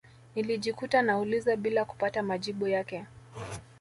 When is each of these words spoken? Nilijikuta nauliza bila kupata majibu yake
Nilijikuta 0.35 1.01
nauliza 1.01 1.55
bila 1.55 1.85
kupata 1.85 2.23
majibu 2.23 2.67
yake 2.67 3.05